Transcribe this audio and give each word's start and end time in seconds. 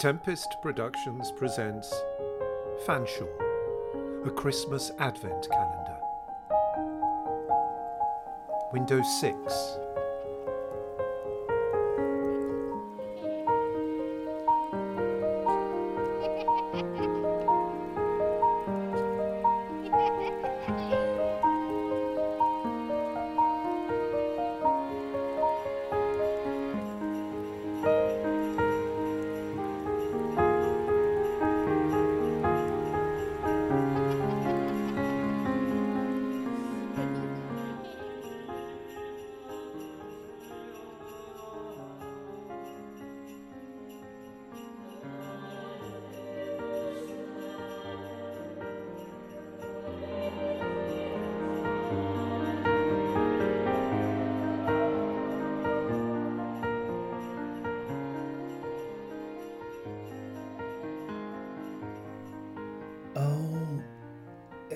Tempest 0.00 0.56
Productions 0.62 1.30
presents 1.30 1.92
Fanshawe, 2.86 3.28
a 4.26 4.30
Christmas 4.30 4.90
Advent 4.98 5.46
Calendar. 5.50 5.98
Window 8.72 9.02
6. 9.02 9.36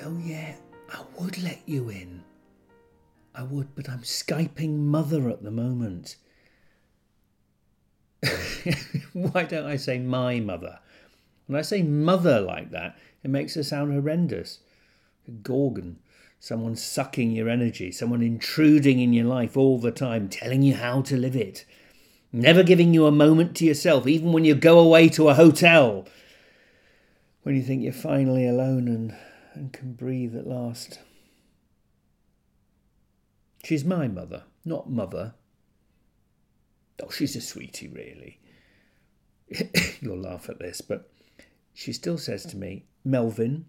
Oh 0.05 0.19
yeah, 0.22 0.55
I 0.92 1.02
would 1.19 1.42
let 1.42 1.60
you 1.66 1.88
in. 1.88 2.22
I 3.34 3.42
would, 3.42 3.74
but 3.74 3.88
I'm 3.88 4.02
Skyping 4.02 4.77
mother 4.78 5.28
at 5.28 5.42
the 5.42 5.50
moment. 5.50 6.16
Why 9.12 9.44
don't 9.44 9.66
I 9.66 9.77
say 9.77 9.98
my 9.98 10.41
mother? 10.41 10.78
When 11.46 11.58
I 11.58 11.62
say 11.62 11.83
mother 11.83 12.41
like 12.41 12.70
that, 12.70 12.96
it 13.22 13.30
makes 13.30 13.55
her 13.55 13.62
sound 13.62 13.92
horrendous. 13.92 14.61
A 15.27 15.30
gorgon, 15.33 15.98
someone 16.39 16.77
sucking 16.77 17.33
your 17.33 17.48
energy, 17.48 17.91
someone 17.91 18.22
intruding 18.22 19.00
in 19.00 19.12
your 19.12 19.27
life 19.27 19.56
all 19.56 19.78
the 19.78 19.91
time, 19.91 20.28
telling 20.28 20.62
you 20.62 20.74
how 20.74 21.02
to 21.02 21.16
live 21.16 21.36
it, 21.36 21.64
never 22.33 22.62
giving 22.62 22.94
you 22.94 23.06
a 23.06 23.12
moment 23.12 23.56
to 23.56 23.64
yourself, 23.64 24.06
even 24.06 24.33
when 24.33 24.44
you 24.44 24.55
go 24.55 24.78
away 24.78 25.08
to 25.08 25.28
a 25.28 25.34
hotel 25.34 26.06
when 27.42 27.55
you 27.55 27.62
think 27.62 27.83
you're 27.83 27.92
finally 27.92 28.46
alone 28.46 28.89
and, 28.89 29.14
and 29.55 29.72
can 29.72 29.92
breathe 29.92 30.36
at 30.36 30.47
last. 30.47 30.98
She's 33.64 33.84
my 33.84 34.08
mother, 34.08 34.44
not 34.64 34.91
mother. 34.91 35.34
Oh, 37.02 37.11
she's 37.11 37.34
a 37.34 37.41
sweetie, 37.41 37.88
really. 37.88 38.41
You'll 40.00 40.19
laugh 40.19 40.48
at 40.48 40.58
this, 40.58 40.80
but 40.80 41.11
she 41.72 41.92
still 41.92 42.19
says 42.19 42.45
to 42.46 42.56
me, 42.56 42.84
Melvin, 43.05 43.67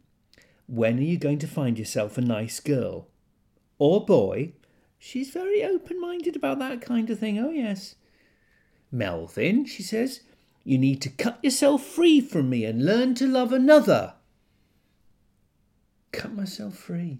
when 0.67 0.99
are 0.99 1.03
you 1.03 1.17
going 1.17 1.39
to 1.39 1.47
find 1.47 1.79
yourself 1.79 2.17
a 2.17 2.21
nice 2.21 2.59
girl? 2.59 3.07
Or 3.77 4.05
boy? 4.05 4.53
She's 4.97 5.29
very 5.29 5.63
open 5.63 5.99
minded 5.99 6.35
about 6.35 6.59
that 6.59 6.81
kind 6.81 7.09
of 7.09 7.19
thing, 7.19 7.39
oh 7.39 7.51
yes. 7.51 7.95
Melvin, 8.91 9.65
she 9.65 9.83
says, 9.83 10.21
you 10.63 10.77
need 10.77 11.01
to 11.03 11.09
cut 11.09 11.39
yourself 11.43 11.83
free 11.85 12.19
from 12.19 12.49
me 12.49 12.65
and 12.65 12.85
learn 12.85 13.13
to 13.15 13.27
love 13.27 13.53
another. 13.53 14.13
Cut 16.15 16.33
myself 16.33 16.75
free. 16.75 17.19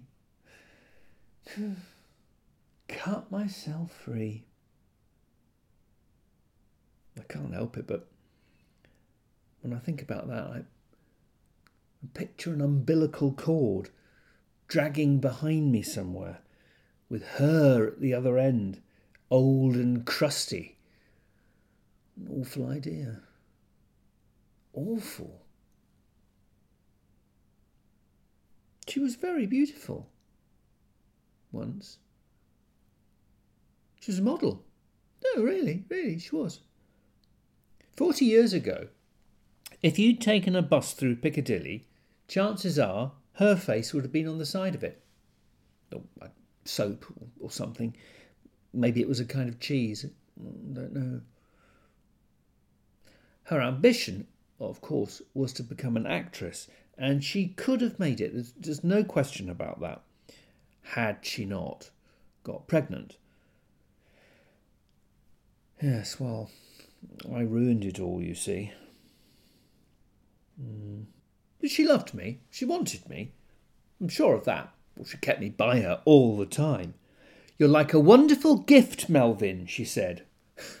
cut 2.88 3.30
myself 3.30 3.92
free. 3.92 4.44
I 7.18 7.22
can't 7.32 7.54
help 7.54 7.76
it, 7.76 7.86
but 7.86 8.08
when 9.62 9.72
I 9.72 9.78
think 9.78 10.02
about 10.02 10.28
that, 10.28 10.42
I, 10.42 10.62
picture 12.14 12.52
an 12.52 12.60
umbilical 12.60 13.32
cord 13.32 13.90
dragging 14.68 15.18
behind 15.18 15.72
me 15.72 15.82
somewhere, 15.82 16.38
with 17.08 17.24
her 17.24 17.88
at 17.88 18.00
the 18.00 18.14
other 18.14 18.38
end, 18.38 18.80
old 19.30 19.74
and 19.74 20.04
crusty. 20.04 20.76
An 22.16 22.28
awful 22.40 22.66
idea 22.68 23.22
awful. 24.76 25.45
She 28.96 29.00
was 29.00 29.16
very 29.16 29.44
beautiful. 29.44 30.08
Once. 31.52 31.98
She 34.00 34.10
was 34.10 34.20
a 34.20 34.22
model. 34.22 34.64
No, 35.22 35.42
really, 35.42 35.84
really, 35.90 36.18
she 36.18 36.34
was. 36.34 36.60
Forty 37.94 38.24
years 38.24 38.54
ago, 38.54 38.88
if 39.82 39.98
you'd 39.98 40.22
taken 40.22 40.56
a 40.56 40.62
bus 40.62 40.94
through 40.94 41.16
Piccadilly, 41.16 41.86
chances 42.26 42.78
are 42.78 43.12
her 43.34 43.54
face 43.54 43.92
would 43.92 44.04
have 44.04 44.12
been 44.12 44.26
on 44.26 44.38
the 44.38 44.46
side 44.46 44.74
of 44.74 44.82
it. 44.82 45.04
Or 45.92 46.00
uh, 46.22 46.28
soap 46.64 47.04
or 47.38 47.50
something. 47.50 47.94
Maybe 48.72 49.02
it 49.02 49.08
was 49.08 49.20
a 49.20 49.26
kind 49.26 49.50
of 49.50 49.60
cheese. 49.60 50.06
I 50.06 50.72
don't 50.72 50.94
know. 50.94 51.20
Her 53.42 53.60
ambition 53.60 54.26
of 54.60 54.80
course, 54.80 55.22
was 55.34 55.52
to 55.54 55.62
become 55.62 55.96
an 55.96 56.06
actress, 56.06 56.68
and 56.96 57.22
she 57.22 57.48
could 57.48 57.80
have 57.80 57.98
made 57.98 58.20
it. 58.20 58.32
There's, 58.60 58.82
no 58.82 59.04
question 59.04 59.50
about 59.50 59.80
that. 59.80 60.02
Had 60.82 61.18
she 61.22 61.44
not 61.44 61.90
got 62.42 62.66
pregnant? 62.66 63.16
Yes, 65.82 66.18
well, 66.18 66.50
I 67.32 67.40
ruined 67.40 67.84
it 67.84 68.00
all, 68.00 68.22
you 68.22 68.34
see. 68.34 68.72
Mm. 70.62 71.04
But 71.60 71.70
she 71.70 71.86
loved 71.86 72.14
me. 72.14 72.40
She 72.50 72.64
wanted 72.64 73.08
me. 73.08 73.32
I'm 74.00 74.08
sure 74.08 74.34
of 74.34 74.44
that. 74.44 74.72
Well, 74.96 75.04
she 75.04 75.18
kept 75.18 75.40
me 75.40 75.50
by 75.50 75.80
her 75.80 76.00
all 76.04 76.36
the 76.36 76.46
time. 76.46 76.94
You're 77.58 77.68
like 77.68 77.92
a 77.92 78.00
wonderful 78.00 78.58
gift, 78.58 79.08
Melvin, 79.08 79.66
she 79.66 79.84
said. 79.84 80.24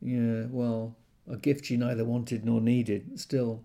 yeah, 0.00 0.46
well, 0.50 0.96
a 1.30 1.36
gift 1.36 1.66
she 1.66 1.76
neither 1.76 2.04
wanted 2.04 2.44
nor 2.44 2.60
needed. 2.60 3.18
Still, 3.18 3.64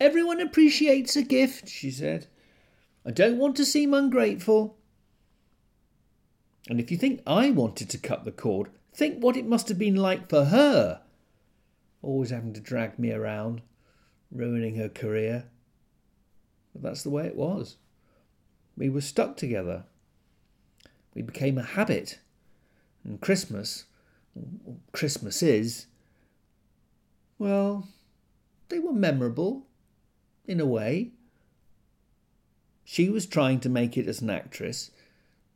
everyone 0.00 0.40
appreciates 0.40 1.16
a 1.16 1.22
gift, 1.22 1.68
she 1.68 1.90
said. 1.90 2.26
I 3.06 3.10
don't 3.10 3.38
want 3.38 3.56
to 3.56 3.64
seem 3.64 3.92
ungrateful. 3.92 4.76
And 6.68 6.80
if 6.80 6.90
you 6.90 6.96
think 6.96 7.20
I 7.26 7.50
wanted 7.50 7.90
to 7.90 7.98
cut 7.98 8.24
the 8.24 8.32
cord, 8.32 8.70
think 8.92 9.22
what 9.22 9.36
it 9.36 9.46
must 9.46 9.68
have 9.68 9.78
been 9.78 9.96
like 9.96 10.28
for 10.28 10.46
her. 10.46 11.02
Always 12.02 12.30
having 12.30 12.54
to 12.54 12.60
drag 12.60 12.98
me 12.98 13.12
around, 13.12 13.62
ruining 14.30 14.76
her 14.76 14.88
career. 14.88 15.44
But 16.72 16.82
that's 16.82 17.02
the 17.02 17.10
way 17.10 17.26
it 17.26 17.36
was. 17.36 17.76
We 18.76 18.88
were 18.88 19.00
stuck 19.00 19.36
together. 19.36 19.84
We 21.14 21.22
became 21.22 21.58
a 21.58 21.62
habit. 21.62 22.18
And 23.04 23.20
Christmas, 23.20 23.84
Christmas 24.92 25.42
is, 25.42 25.86
well, 27.44 27.86
they 28.70 28.78
were 28.78 28.94
memorable, 28.94 29.66
in 30.46 30.60
a 30.60 30.64
way. 30.64 31.10
She 32.84 33.10
was 33.10 33.26
trying 33.26 33.60
to 33.60 33.68
make 33.68 33.98
it 33.98 34.08
as 34.08 34.22
an 34.22 34.30
actress, 34.30 34.90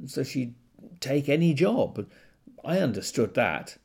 so 0.05 0.23
she'd 0.23 0.55
take 1.01 1.31
any 1.31 1.55
job. 1.55 2.07
I 2.63 2.81
understood 2.81 3.33
that. 3.37 3.79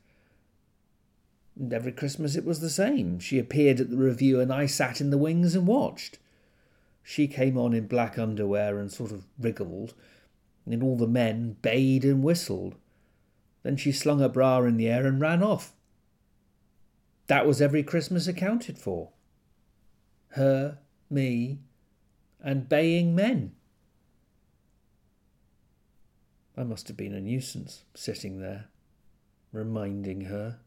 And 1.58 1.72
every 1.72 1.92
Christmas 1.92 2.36
it 2.36 2.44
was 2.44 2.60
the 2.60 2.68
same. 2.68 3.20
She 3.20 3.38
appeared 3.38 3.80
at 3.80 3.88
the 3.88 3.96
revue, 3.96 4.38
and 4.38 4.52
I 4.52 4.66
sat 4.66 5.00
in 5.00 5.08
the 5.08 5.16
wings 5.16 5.54
and 5.54 5.66
watched. 5.66 6.18
She 7.02 7.26
came 7.26 7.56
on 7.56 7.72
in 7.72 7.86
black 7.86 8.18
underwear 8.18 8.78
and 8.78 8.92
sort 8.92 9.12
of 9.12 9.24
wriggled, 9.38 9.94
and 10.66 10.82
all 10.82 10.98
the 10.98 11.06
men 11.06 11.56
bayed 11.62 12.04
and 12.04 12.22
whistled. 12.22 12.74
Then 13.62 13.78
she 13.78 13.92
slung 13.92 14.18
her 14.18 14.28
bra 14.28 14.62
in 14.64 14.76
the 14.76 14.88
air 14.88 15.06
and 15.06 15.22
ran 15.22 15.42
off. 15.42 15.72
That 17.26 17.46
was 17.46 17.62
every 17.62 17.82
Christmas 17.82 18.26
accounted 18.26 18.78
for. 18.78 19.10
Her, 20.28 20.78
me, 21.08 21.60
and 22.42 22.68
baying 22.68 23.14
men. 23.14 23.52
I 26.56 26.62
must 26.62 26.88
have 26.88 26.96
been 26.96 27.14
a 27.14 27.20
nuisance 27.20 27.84
sitting 27.94 28.40
there, 28.40 28.66
reminding 29.52 30.22
her. 30.22 30.58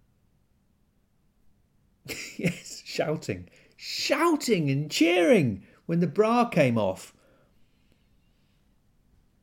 yes, 2.37 2.81
shouting, 2.85 3.49
shouting 3.75 4.69
and 4.69 4.91
cheering 4.91 5.63
when 5.85 5.99
the 5.99 6.07
bra 6.07 6.45
came 6.45 6.77
off. 6.77 7.13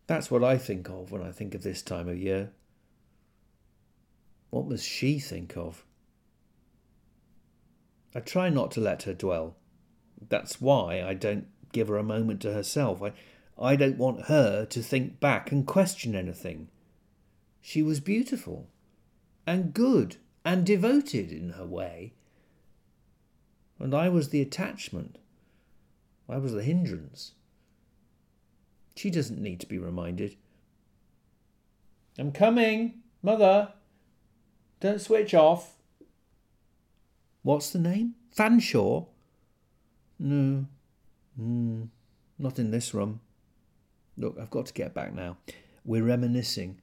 That's 0.07 0.31
what 0.31 0.45
I 0.45 0.59
think 0.59 0.91
of 0.91 1.11
when 1.13 1.23
I 1.23 1.31
think 1.31 1.55
of 1.55 1.63
this 1.63 1.81
time 1.81 2.09
of 2.09 2.19
year. 2.19 2.51
What 4.51 4.69
must 4.69 4.87
she 4.87 5.19
think 5.19 5.57
of? 5.57 5.85
I 8.15 8.21
try 8.21 8.49
not 8.49 8.71
to 8.73 8.81
let 8.81 9.03
her 9.05 9.15
dwell. 9.15 9.57
That's 10.29 10.61
why 10.61 11.03
I 11.03 11.15
don't 11.15 11.47
give 11.73 11.89
her 11.89 11.97
a 11.97 12.03
moment 12.03 12.41
to 12.43 12.53
herself. 12.53 13.03
I, 13.03 13.13
I 13.59 13.77
don't 13.77 13.99
want 13.99 14.27
her 14.27 14.65
to 14.67 14.83
think 14.83 15.21
back 15.21 15.51
and 15.51 15.67
question 15.67 16.15
anything. 16.15 16.69
She 17.61 17.83
was 17.83 18.01
beautiful 18.01 18.69
and 19.47 19.75
good 19.75 20.17
and 20.45 20.65
devoted 20.65 21.33
in 21.33 21.51
her 21.51 21.67
way. 21.67 22.13
And 23.79 23.95
I 23.95 24.09
was 24.09 24.29
the 24.29 24.41
attachment. 24.41 25.19
I 26.29 26.39
was 26.39 26.53
the 26.53 26.63
hindrance. 26.63 27.33
She 28.97 29.11
doesn't 29.11 29.43
need 29.43 29.61
to 29.61 29.67
be 29.67 29.79
reminded. 29.79 30.37
I'm 32.19 32.33
coming, 32.33 33.03
Mother. 33.23 33.73
Don't 34.81 35.01
switch 35.01 35.35
off. 35.35 35.75
What's 37.45 37.71
the 37.71 37.79
name? 37.79 38.15
Fanshawe? 38.35 39.07
No. 40.19 40.65
Mm, 41.39 41.89
not 42.39 42.59
in 42.59 42.71
this 42.71 42.95
room. 42.95 43.21
Look, 44.17 44.39
I've 44.41 44.51
got 44.51 44.65
to 44.67 44.73
get 44.73 44.95
back 44.95 45.15
now. 45.15 45.37
We're 45.85 46.05
reminiscing. 46.05 46.81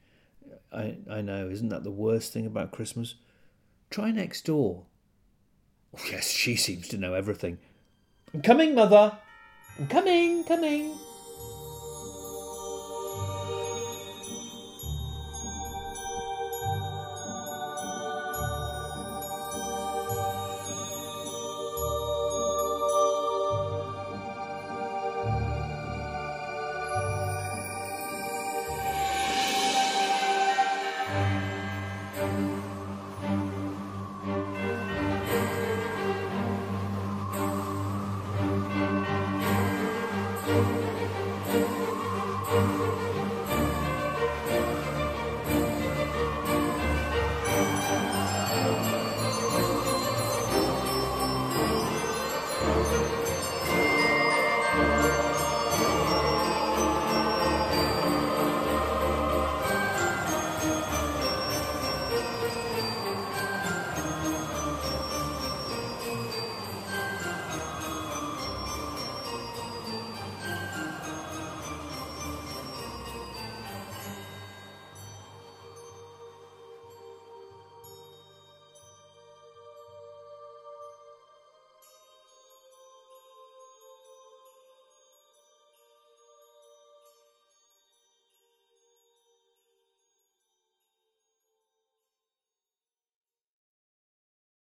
I, 0.72 0.98
I 1.10 1.22
know, 1.22 1.50
isn't 1.50 1.70
that 1.70 1.84
the 1.84 1.92
worst 1.92 2.32
thing 2.32 2.46
about 2.46 2.72
Christmas? 2.72 3.16
Try 3.90 4.12
next 4.12 4.46
door. 4.46 4.84
Oh, 5.98 6.04
yes, 6.12 6.30
she 6.30 6.56
seems 6.56 6.88
to 6.90 6.98
know 6.98 7.16
everything. 7.16 7.58
I'm 8.32 8.44
coming, 8.44 8.76
Mother. 8.76 9.18
I'm 9.80 9.88
coming, 9.88 10.44
coming. 10.44 10.94